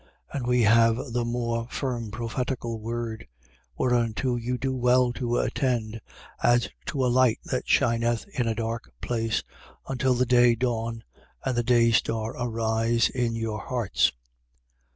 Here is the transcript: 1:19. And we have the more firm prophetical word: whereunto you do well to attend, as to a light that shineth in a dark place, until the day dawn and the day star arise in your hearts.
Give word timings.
1:19. 0.33 0.35
And 0.39 0.47
we 0.47 0.61
have 0.63 1.13
the 1.13 1.23
more 1.23 1.67
firm 1.69 2.09
prophetical 2.09 2.79
word: 2.79 3.27
whereunto 3.77 4.35
you 4.35 4.57
do 4.57 4.75
well 4.75 5.13
to 5.13 5.37
attend, 5.37 6.01
as 6.41 6.69
to 6.87 7.05
a 7.05 7.05
light 7.05 7.37
that 7.45 7.69
shineth 7.69 8.25
in 8.29 8.47
a 8.47 8.55
dark 8.55 8.91
place, 8.99 9.43
until 9.87 10.15
the 10.15 10.25
day 10.25 10.55
dawn 10.55 11.03
and 11.45 11.55
the 11.55 11.61
day 11.61 11.91
star 11.91 12.31
arise 12.31 13.09
in 13.09 13.35
your 13.35 13.59
hearts. 13.59 14.11